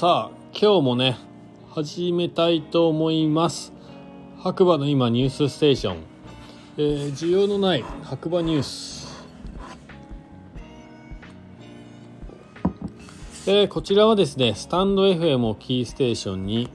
[0.00, 1.18] さあ今日もね
[1.72, 3.70] 始めたいと思います。
[4.38, 5.96] 白馬の今ニュースステーション、
[6.78, 9.26] えー、需要のない白馬ニュース、
[13.46, 16.70] えー、こちらはですねスタンド FM をキーステーションに。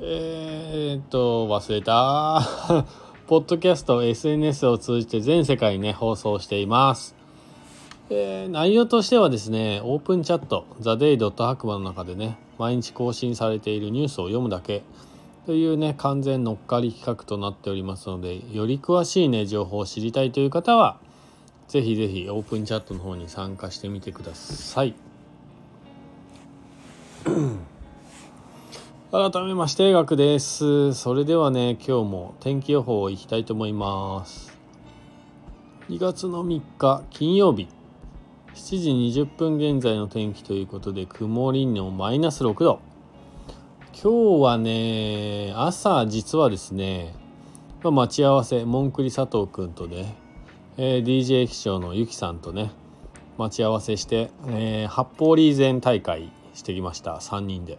[0.00, 2.40] えー、っと忘れた。
[3.28, 7.21] ポッドキャスト SNS を通じて全世界にね放送しています。
[8.14, 14.82] えー、内容としてはですね、オープンチャット、ザ・デイ・ドット白馬の中でね、毎日更新されているニュースを読むだけ
[15.46, 20.98] というね、完全乗っかり企画となっておりますので、より詳しいね、情報を知りたいという方は、
[21.68, 24.94] ぜひぜひオープンチャットの方に参加してみてください。
[29.10, 30.92] 改めまして、学です。
[30.92, 34.52] それではね、今日も天気予報をいきたいと思います。
[35.88, 37.68] 2月の3日金曜日
[38.54, 42.80] 7時20分現在の天気ということで曇りのマイナス6度。
[43.94, 47.14] 今日はね朝実はですね、
[47.82, 50.14] まあ、待ち合わせモンクリ佐藤君とね、
[50.76, 52.72] えー、DJ 気象のゆきさんとね
[53.38, 57.16] 待ち合わせして、えー、八方リーゼン大会してきました。
[57.16, 57.78] 3人で。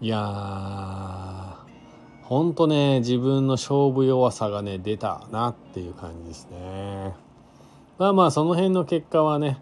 [0.00, 1.54] いやー
[2.24, 7.29] ほんとね自分の勝負弱さがね出たなっていう感じですね。
[8.00, 9.58] まあまあその辺の結果はね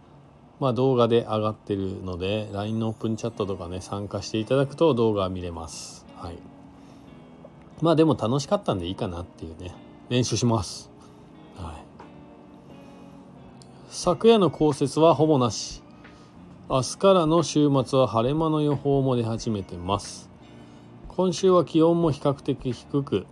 [0.61, 6.06] まあ動画で上がってるので LINE のオープンチャットとかね参加していただくと動画見れます。
[6.14, 6.39] はい。
[7.83, 9.75] まあでも楽しかったんでいいかなっていうね。
[10.09, 10.89] 練習します。
[11.56, 11.75] はい。
[13.89, 15.83] 昨夜の降雪はほぼなし。
[16.70, 20.31] 明日からの週末は晴れ間の予報も出始めてます。
[21.09, 23.27] 今週は気温も比較的低く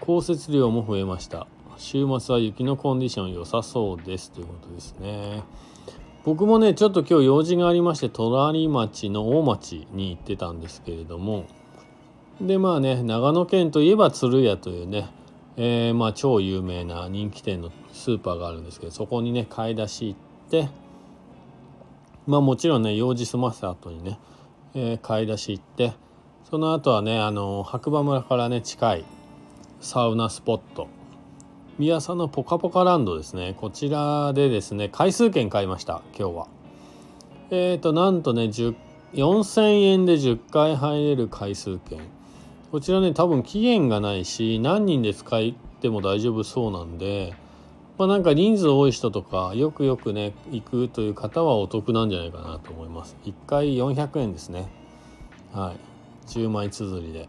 [0.00, 1.46] 降雪量も増えました。
[1.82, 4.30] 週末は雪のコンディション良さそうです。
[4.30, 5.42] ということですね。
[6.24, 11.46] 僕もねちょっと今日用事がありまして隣町の大町に行ってたんですけれども。
[12.40, 15.08] でまあね長野県といえば鶴屋というね、
[15.56, 20.68] えー、まあ超有名な人気店のスーパーがあるんですけどそこにね買い出し行って
[22.28, 24.20] まあもちろんね用事済ませた後にね、
[24.74, 25.94] えー、買い出し行って
[26.48, 29.04] その後はねあの白馬村からね近い
[29.80, 30.86] サウナスポット
[31.78, 33.54] 宮佐のポカポカランドですね。
[33.58, 36.46] こちらでですね回数券買いました今日は。
[37.50, 38.42] えっ、ー、となんとね
[39.14, 41.98] 4000円で10回入れる回数券。
[42.70, 47.34] こちらね多分期限がないし何人で使っても大丈夫そうなんで
[47.96, 53.16] まあなんか人数多い人とかよくよくね行くという方はお得なんじゃないかなと思います。
[53.24, 54.68] 1回400円ですね。
[55.54, 56.28] はい。
[56.28, 57.28] 10枚綴りで。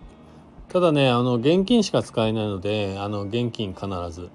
[0.73, 4.31] ただねあの現金しか使えないのであの現金必ず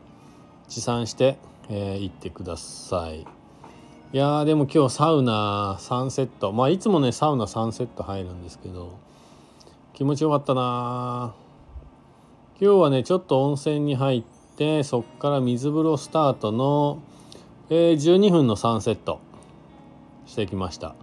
[0.69, 1.37] 持参して、
[1.69, 3.27] えー、行ってください。
[4.13, 6.53] いやでも今日サウナ3セット。
[6.53, 9.01] まあいつもねサウナ3セット入るんですけど
[9.95, 11.35] 気持ちよかったな
[12.61, 14.23] 今日はねちょっと温泉に入っ
[14.57, 17.03] てそっから水風呂スタートの、
[17.69, 19.19] えー、12分の3セット
[20.27, 20.95] してきました。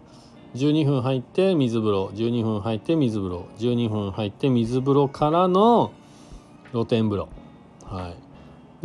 [0.55, 5.91] 12分入って水風呂12分入って水風呂12分入って水風呂からの
[6.71, 7.29] 露天風呂。
[7.83, 8.15] はい。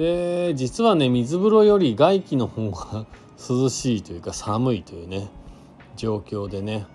[0.01, 3.07] で実はね水風呂より外気の方が
[3.39, 5.29] 涼しいというか寒いというね
[5.97, 6.87] 状況でね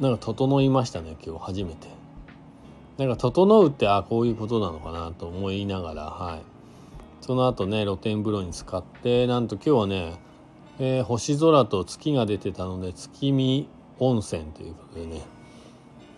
[0.00, 1.88] なんか整いましたね今日初めて。
[2.98, 6.42] なんか整うってあこういうことなのかなと思いながらはい。
[7.20, 10.18] その後ね露天風呂に浸かってなんと今日はね、
[10.80, 15.22] えー、星空と月が出てたので月見温泉ということでね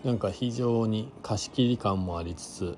[0.03, 2.77] なんか非常に貸し切り感もありつつ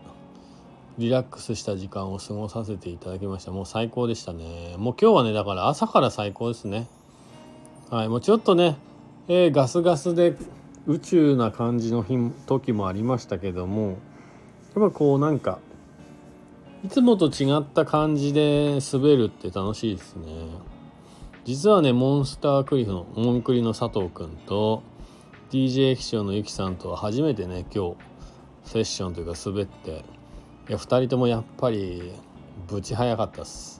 [0.97, 3.51] リラックスした時間を過ごさせていただきました。
[3.51, 4.75] もう最高でしたね。
[4.77, 6.87] もう今日はねだから朝から最高ですね。
[7.89, 8.77] はいもうちょっとね、
[9.27, 10.35] えー、ガスガスで
[10.85, 13.97] 宇宙な感じの日時もありましたけどもやっ
[14.75, 15.59] ぱこうなんか
[16.83, 20.25] いつもと違った感じで滑るって楽しいですね。
[21.45, 24.83] 実はねモンスタークリフのモンクリの佐藤くんと
[25.53, 27.95] DJ 機長のゆきさんとは初めてね今日
[28.63, 30.03] セッションというか滑って
[30.67, 32.11] いや2人ともやっぱり
[32.67, 33.79] ぶち早かったっす。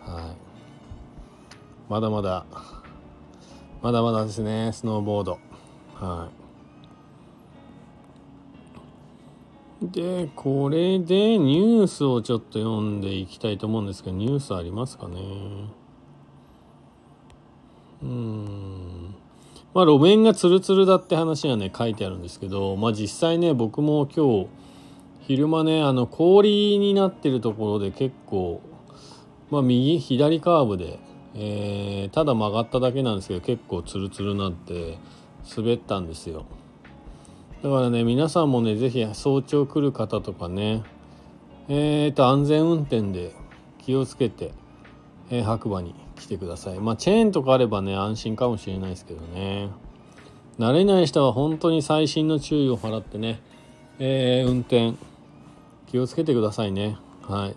[0.00, 0.36] はい。
[1.90, 2.46] まだまだ
[3.82, 5.38] まだまだですねスノーボード。
[5.96, 6.30] は
[9.82, 9.86] い。
[9.86, 15.18] でこれでニュースをちょっと読んでいきたいと思うんですけどニュースありますかね？
[18.02, 19.14] うん。
[19.74, 24.48] まあ、路面がツルツルだって話がね書いてあるんですけど、まあ、実際ね僕も今日
[25.26, 28.62] 昼間ねあの氷になってるところで結構、
[29.50, 31.00] まあ、右左カーブで、
[31.34, 34.96] えー、ただ曲がっただけなんですけど結構ツルツルなって
[35.56, 36.46] 滑ったんですよ。
[37.62, 40.84] だからね皆さんもね是非早朝来る方とかね
[41.68, 43.34] えーと安全運転で
[43.78, 44.52] 気をつけて、
[45.30, 46.78] えー、白馬に来てください。
[46.78, 49.70] まあチェーンとかあればね安心かもしれないですけどね。
[50.58, 53.40] 慣れない人は本当に細心の注意を払ってね、
[53.98, 54.94] えー、運転
[55.86, 56.96] 気をつけてくださいね。
[57.22, 57.56] はい。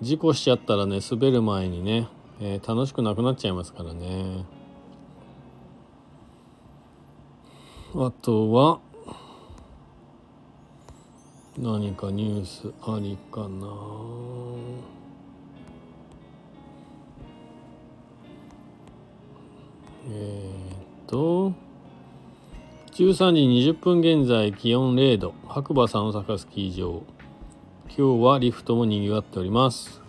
[0.00, 2.08] 事故しちゃったらね滑る前にね、
[2.40, 4.44] えー、楽しくなくなっちゃいますからね。
[7.94, 8.80] あとは
[11.58, 13.66] 何かニュースありかな。
[20.10, 20.52] え、
[21.04, 21.52] っと
[22.92, 23.14] 13
[23.62, 25.34] 時20分現在気温0度。
[25.46, 27.02] 白馬三坂スキー場
[27.86, 30.00] 今日はリフトも賑わっております。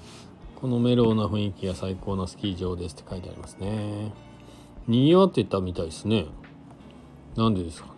[0.55, 4.13] このメロウな雰囲気が最高なスキー場ですって書いてありますね。
[4.87, 6.25] 賑わってたみたいですね。
[7.35, 7.93] なんでですかね。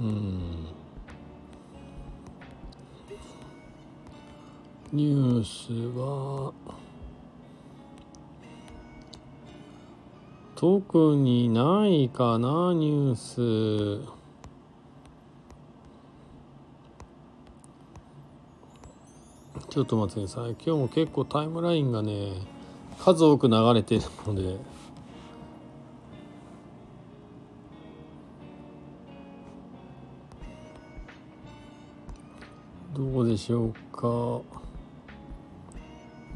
[0.00, 0.66] うん。
[4.92, 6.52] ニュースは
[10.64, 14.08] 特にないかなニュース。
[19.68, 20.52] ちょっと待ってください。
[20.52, 22.32] 今日も結構タイムラインがね
[22.98, 24.56] 数多く流れてるので。
[32.94, 34.63] どうでしょうか。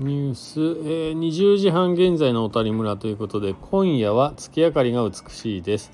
[0.00, 5.90] ニュース、えー、20時半現在の小谷村ということで今夜は月明かりが美しいです。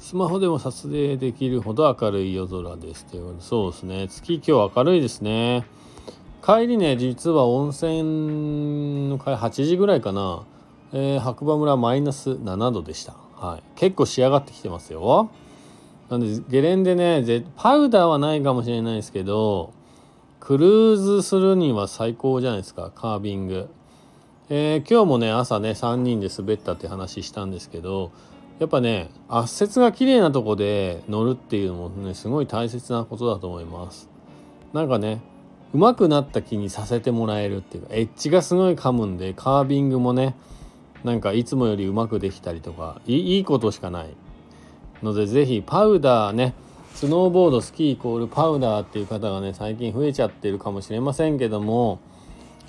[0.00, 3.04] スマホでも撮影できるほど明るい夜空です。
[3.04, 4.08] というそうですね。
[4.08, 5.64] 月今日明るいですね。
[6.44, 10.42] 帰りね実は温泉の帰8時ぐらいかな、
[10.92, 15.30] えー、白馬村マイナス7度でした、はい、結構仕上がってきてますよ。
[16.10, 19.72] なんでゲレンデねパウダーはないかもしれないですけど
[20.44, 23.70] クルーズするには最高じゃないですかカービング、
[24.50, 28.12] えー、今日もね朝ね3人で滑ったって話したんですけど
[28.58, 34.10] やっぱね圧雪が綺麗なとこで乗るっていうのもねすごい大切なことだと思います。
[34.74, 35.22] なんかね
[35.72, 40.34] 上手くなった気にさせてもらえるっていうかエッジがすごい噛むんでカービングもね
[41.04, 44.14] なんかいつもよりうまくできたりとかいいことしかない
[45.02, 46.52] ので是非パウダーね
[46.94, 51.98] スノーボードスキーイコールパウダーっていう方がね最近増えちゃってるかもしれませんけども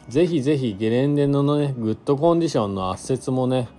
[0.09, 3.69] 是非是非ゲレンデのねグッドコンディションの圧雪もね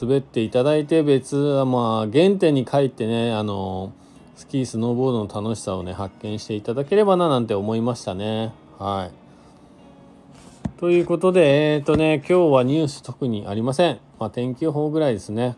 [0.00, 3.92] 滑っていただいて別はまあ原点に帰ってねあの
[4.36, 8.52] スキースノーボードの楽しさをね発見していただければななんて思いましたね。
[8.78, 10.78] はい。
[10.78, 14.00] ということでえっ、ー、とね今日はニュース特にありません。
[14.18, 15.56] まあ天気予報ぐらいですね。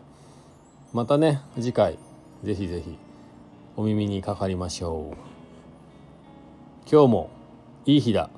[0.93, 1.99] またね次回
[2.43, 3.10] ぜひぜひ。
[3.81, 5.17] お耳にかかりましょう。
[6.87, 7.29] 今日も
[7.87, 8.29] いい日だ。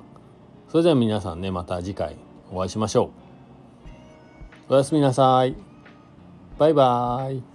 [0.70, 2.16] それでは皆さんねまた次回
[2.50, 3.10] お会いしましょ
[4.70, 4.72] う。
[4.72, 5.54] おやすみなさい。
[6.56, 7.53] バイバーイ。